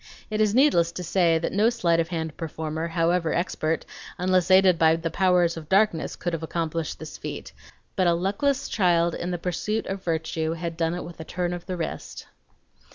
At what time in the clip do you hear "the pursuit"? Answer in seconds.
9.29-9.85